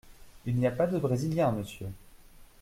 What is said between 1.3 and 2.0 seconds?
monsieur!